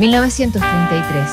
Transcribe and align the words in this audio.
1933. 0.00 1.28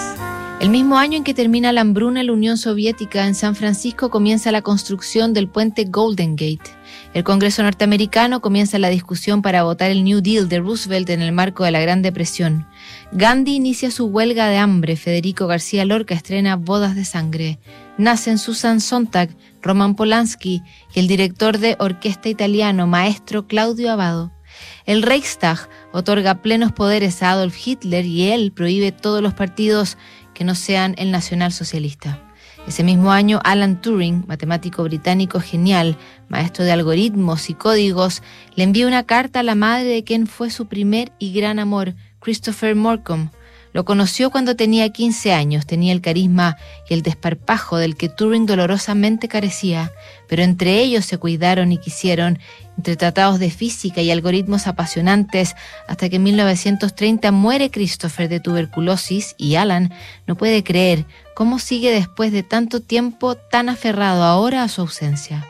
El 0.60 0.70
mismo 0.70 0.98
año 0.98 1.16
en 1.16 1.24
que 1.24 1.34
termina 1.34 1.72
la 1.72 1.80
hambruna 1.80 2.22
la 2.22 2.34
Unión 2.34 2.58
Soviética, 2.58 3.26
en 3.26 3.34
San 3.34 3.56
Francisco 3.56 4.10
comienza 4.10 4.52
la 4.52 4.62
construcción 4.62 5.34
del 5.34 5.48
puente 5.48 5.86
Golden 5.86 6.36
Gate. 6.36 6.76
El 7.14 7.24
Congreso 7.24 7.64
norteamericano 7.64 8.42
comienza 8.42 8.78
la 8.78 8.90
discusión 8.90 9.42
para 9.42 9.64
votar 9.64 9.90
el 9.90 10.04
New 10.04 10.20
Deal 10.20 10.50
de 10.50 10.60
Roosevelt 10.60 11.10
en 11.12 11.22
el 11.22 11.32
marco 11.32 11.64
de 11.64 11.72
la 11.72 11.80
Gran 11.80 12.02
Depresión. 12.02 12.68
Gandhi 13.14 13.56
inicia 13.56 13.90
su 13.90 14.08
huelga 14.08 14.50
de 14.50 14.58
hambre. 14.58 14.98
Federico 14.98 15.48
García 15.48 15.86
Lorca 15.86 16.14
estrena 16.14 16.58
Bodas 16.58 16.94
de 16.94 17.06
Sangre. 17.06 17.60
Nacen 17.98 18.38
Susan 18.38 18.82
Sontag, 18.82 19.30
Roman 19.62 19.96
Polanski 19.96 20.62
y 20.94 21.00
el 21.00 21.08
director 21.08 21.58
de 21.58 21.78
orquesta 21.80 22.28
italiano, 22.28 22.86
maestro 22.86 23.48
Claudio 23.48 23.94
Abado. 23.94 24.37
El 24.86 25.04
Reichstag 25.04 25.70
otorga 25.92 26.42
plenos 26.42 26.72
poderes 26.72 27.22
a 27.24 27.32
Adolf 27.32 27.56
Hitler 27.66 28.06
y 28.06 28.30
él 28.32 28.52
prohíbe 28.52 28.92
todos 28.92 29.22
los 29.22 29.34
partidos 29.34 29.98
que 30.34 30.44
no 30.44 30.56
sean 30.56 30.96
el 30.98 31.12
nacionalsocialista. 31.12 32.22
Ese 32.68 32.84
mismo 32.84 33.12
año, 33.12 33.40
Alan 33.46 33.82
Turing, 33.82 34.26
matemático 34.28 34.84
británico 34.84 35.40
genial, 35.40 35.98
maestro 36.28 36.66
de 36.66 36.74
algoritmos 36.74 37.50
y 37.50 37.54
códigos, 37.54 38.22
le 38.56 38.64
envía 38.64 38.88
una 38.88 39.04
carta 39.04 39.40
a 39.40 39.44
la 39.44 39.56
madre 39.56 39.86
de 39.86 40.04
quien 40.04 40.28
fue 40.28 40.50
su 40.50 40.66
primer 40.66 41.14
y 41.18 41.32
gran 41.32 41.60
amor, 41.60 41.96
Christopher 42.20 42.76
Morcom. 42.76 43.30
Lo 43.78 43.86
conoció 43.86 44.32
cuando 44.32 44.56
tenía 44.56 44.90
15 44.90 45.34
años, 45.34 45.68
tenía 45.68 45.94
el 45.94 46.02
carisma 46.02 46.58
y 46.90 46.96
el 46.96 47.04
desparpajo 47.04 47.78
del 47.78 47.96
que 47.96 48.10
Turing 48.10 48.48
dolorosamente 48.48 49.28
carecía, 49.28 49.92
pero 50.28 50.42
entre 50.42 50.80
ellos 50.80 51.06
se 51.06 51.20
cuidaron 51.20 51.72
y 51.72 51.78
quisieron, 51.78 52.40
entre 52.76 52.96
tratados 52.96 53.38
de 53.38 53.52
física 53.52 54.02
y 54.02 54.10
algoritmos 54.10 54.66
apasionantes, 54.66 55.56
hasta 55.88 56.10
que 56.10 56.16
en 56.16 56.24
1930 56.24 57.32
muere 57.32 57.70
Christopher 57.70 58.30
de 58.30 58.40
tuberculosis 58.40 59.36
y 59.38 59.58
Alan 59.58 59.94
no 60.26 60.34
puede 60.34 60.64
creer 60.64 61.06
cómo 61.36 61.60
sigue 61.60 61.92
después 61.92 62.32
de 62.32 62.42
tanto 62.42 62.82
tiempo 62.82 63.36
tan 63.36 63.70
aferrado 63.70 64.24
ahora 64.24 64.64
a 64.64 64.70
su 64.70 64.82
ausencia. 64.82 65.46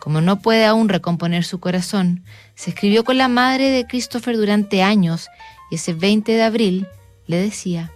Como 0.00 0.20
no 0.20 0.40
puede 0.40 0.66
aún 0.66 0.88
recomponer 0.88 1.44
su 1.44 1.60
corazón, 1.60 2.24
se 2.56 2.70
escribió 2.70 3.04
con 3.04 3.16
la 3.16 3.28
madre 3.28 3.70
de 3.70 3.86
Christopher 3.86 4.36
durante 4.36 4.82
años 4.82 5.28
y 5.70 5.76
ese 5.76 5.92
20 5.92 6.32
de 6.32 6.42
abril 6.42 6.88
le 7.30 7.40
decía, 7.40 7.92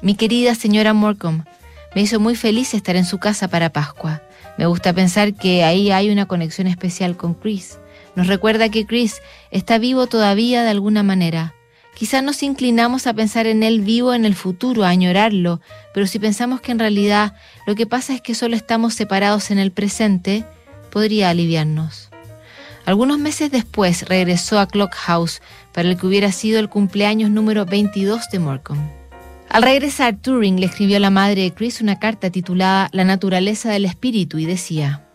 Mi 0.00 0.14
querida 0.14 0.54
señora 0.54 0.94
Morcom, 0.94 1.44
me 1.94 2.02
hizo 2.02 2.20
muy 2.20 2.36
feliz 2.36 2.72
estar 2.72 2.96
en 2.96 3.04
su 3.04 3.18
casa 3.18 3.48
para 3.48 3.72
Pascua. 3.72 4.22
Me 4.56 4.66
gusta 4.66 4.92
pensar 4.92 5.34
que 5.34 5.64
ahí 5.64 5.90
hay 5.90 6.10
una 6.10 6.26
conexión 6.26 6.66
especial 6.66 7.16
con 7.16 7.34
Chris. 7.34 7.78
Nos 8.14 8.28
recuerda 8.28 8.68
que 8.68 8.86
Chris 8.86 9.20
está 9.50 9.78
vivo 9.78 10.06
todavía 10.06 10.62
de 10.62 10.70
alguna 10.70 11.02
manera. 11.02 11.54
Quizá 11.94 12.22
nos 12.22 12.42
inclinamos 12.42 13.06
a 13.06 13.14
pensar 13.14 13.46
en 13.46 13.62
él 13.62 13.80
vivo 13.80 14.14
en 14.14 14.24
el 14.24 14.34
futuro, 14.34 14.84
a 14.84 14.88
añorarlo, 14.88 15.60
pero 15.92 16.06
si 16.06 16.18
pensamos 16.18 16.60
que 16.60 16.72
en 16.72 16.78
realidad 16.78 17.34
lo 17.66 17.74
que 17.74 17.86
pasa 17.86 18.14
es 18.14 18.20
que 18.20 18.34
solo 18.34 18.56
estamos 18.56 18.94
separados 18.94 19.50
en 19.50 19.58
el 19.58 19.72
presente, 19.72 20.44
podría 20.90 21.30
aliviarnos. 21.30 22.09
Algunos 22.90 23.20
meses 23.20 23.52
después 23.52 24.08
regresó 24.08 24.58
a 24.58 24.66
Clock 24.66 24.92
House 24.96 25.40
para 25.72 25.88
el 25.88 25.96
que 25.96 26.08
hubiera 26.08 26.32
sido 26.32 26.58
el 26.58 26.68
cumpleaños 26.68 27.30
número 27.30 27.64
22 27.64 28.28
de 28.32 28.40
Morcom. 28.40 28.78
Al 29.48 29.62
regresar, 29.62 30.16
Turing 30.16 30.58
le 30.58 30.66
escribió 30.66 30.96
a 30.96 31.00
la 31.00 31.10
madre 31.10 31.42
de 31.42 31.54
Chris 31.54 31.80
una 31.80 32.00
carta 32.00 32.30
titulada 32.30 32.88
La 32.90 33.04
naturaleza 33.04 33.70
del 33.70 33.84
espíritu 33.84 34.38
y 34.38 34.44
decía, 34.44 35.06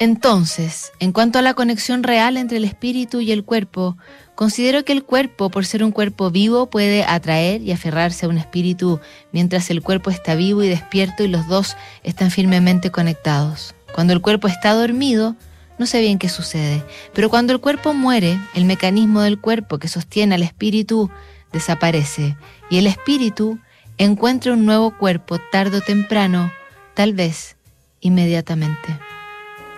Entonces, 0.00 0.90
en 0.98 1.12
cuanto 1.12 1.38
a 1.38 1.42
la 1.42 1.54
conexión 1.54 2.02
real 2.02 2.36
entre 2.36 2.56
el 2.56 2.64
espíritu 2.64 3.20
y 3.20 3.30
el 3.30 3.44
cuerpo, 3.44 3.96
considero 4.34 4.84
que 4.84 4.92
el 4.92 5.04
cuerpo, 5.04 5.48
por 5.48 5.64
ser 5.64 5.84
un 5.84 5.92
cuerpo 5.92 6.32
vivo, 6.32 6.70
puede 6.70 7.04
atraer 7.04 7.62
y 7.62 7.70
aferrarse 7.70 8.26
a 8.26 8.28
un 8.28 8.38
espíritu 8.38 8.98
mientras 9.30 9.70
el 9.70 9.80
cuerpo 9.80 10.10
está 10.10 10.34
vivo 10.34 10.64
y 10.64 10.68
despierto 10.68 11.22
y 11.22 11.28
los 11.28 11.46
dos 11.46 11.76
están 12.02 12.32
firmemente 12.32 12.90
conectados. 12.90 13.76
Cuando 13.94 14.12
el 14.12 14.20
cuerpo 14.20 14.48
está 14.48 14.72
dormido, 14.72 15.36
no 15.78 15.86
sé 15.86 16.00
bien 16.00 16.18
qué 16.18 16.28
sucede, 16.28 16.82
pero 17.12 17.30
cuando 17.30 17.52
el 17.52 17.60
cuerpo 17.60 17.94
muere, 17.94 18.38
el 18.54 18.64
mecanismo 18.64 19.20
del 19.20 19.40
cuerpo 19.40 19.78
que 19.78 19.88
sostiene 19.88 20.34
al 20.34 20.42
espíritu 20.42 21.10
desaparece 21.52 22.36
y 22.70 22.78
el 22.78 22.86
espíritu 22.86 23.58
encuentra 23.98 24.52
un 24.52 24.66
nuevo 24.66 24.96
cuerpo 24.96 25.38
tarde 25.52 25.78
o 25.78 25.80
temprano, 25.80 26.52
tal 26.94 27.12
vez 27.12 27.56
inmediatamente. 28.00 29.05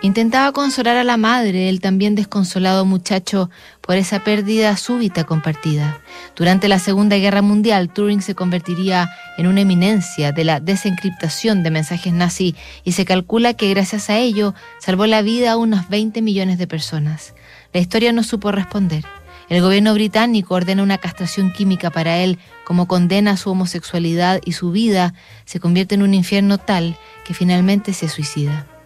Intentaba 0.01 0.53
consolar 0.53 0.95
a 0.95 1.03
la 1.03 1.17
madre, 1.17 1.67
el 1.67 1.81
también 1.81 2.15
desconsolado 2.15 2.85
muchacho, 2.85 3.49
por 3.81 3.97
esa 3.97 4.23
pérdida 4.23 4.77
súbita 4.77 5.25
compartida. 5.25 5.99
Durante 6.37 6.69
la 6.69 6.79
Segunda 6.79 7.17
Guerra 7.17 7.41
Mundial, 7.41 7.89
Turing 7.89 8.21
se 8.21 8.33
convertiría 8.33 9.09
en 9.37 9.47
una 9.47 9.59
eminencia 9.59 10.31
de 10.31 10.45
la 10.45 10.61
desencriptación 10.61 11.63
de 11.63 11.71
mensajes 11.71 12.13
nazi 12.13 12.55
y 12.85 12.93
se 12.93 13.03
calcula 13.03 13.55
que 13.55 13.69
gracias 13.71 14.09
a 14.09 14.17
ello 14.17 14.55
salvó 14.79 15.05
la 15.05 15.21
vida 15.21 15.51
a 15.51 15.57
unos 15.57 15.89
20 15.89 16.21
millones 16.21 16.57
de 16.59 16.67
personas. 16.67 17.33
La 17.73 17.81
historia 17.81 18.13
no 18.13 18.23
supo 18.23 18.53
responder. 18.53 19.03
El 19.49 19.61
gobierno 19.61 19.93
británico 19.93 20.55
ordena 20.55 20.81
una 20.81 20.97
castración 20.97 21.51
química 21.51 21.89
para 21.89 22.19
él 22.19 22.39
como 22.63 22.87
condena 22.87 23.31
a 23.31 23.37
su 23.37 23.51
homosexualidad 23.51 24.39
y 24.45 24.53
su 24.53 24.71
vida 24.71 25.13
se 25.43 25.59
convierte 25.59 25.95
en 25.95 26.03
un 26.03 26.13
infierno 26.13 26.57
tal 26.57 26.95
que 27.25 27.33
finalmente 27.33 27.91
se 27.93 28.07
suicida. 28.07 28.78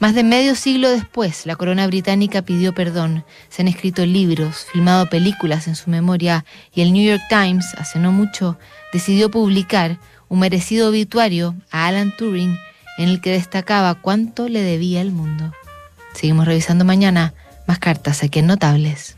Más 0.00 0.14
de 0.14 0.22
medio 0.22 0.54
siglo 0.54 0.90
después, 0.90 1.44
la 1.44 1.56
corona 1.56 1.86
británica 1.88 2.42
pidió 2.42 2.72
perdón, 2.72 3.24
se 3.48 3.62
han 3.62 3.68
escrito 3.68 4.06
libros, 4.06 4.66
filmado 4.72 5.10
películas 5.10 5.66
en 5.66 5.74
su 5.74 5.90
memoria 5.90 6.44
y 6.72 6.82
el 6.82 6.92
New 6.92 7.04
York 7.04 7.22
Times, 7.28 7.74
hace 7.76 7.98
no 7.98 8.12
mucho, 8.12 8.56
decidió 8.92 9.28
publicar 9.28 9.98
un 10.28 10.38
merecido 10.38 10.90
obituario 10.90 11.56
a 11.72 11.88
Alan 11.88 12.14
Turing 12.16 12.56
en 12.98 13.08
el 13.08 13.20
que 13.20 13.32
destacaba 13.32 13.96
cuánto 13.96 14.48
le 14.48 14.62
debía 14.62 15.00
el 15.00 15.10
mundo. 15.10 15.52
Seguimos 16.14 16.46
revisando 16.46 16.84
mañana 16.84 17.34
más 17.66 17.80
cartas 17.80 18.22
aquí 18.22 18.38
en 18.38 18.46
Notables. 18.46 19.16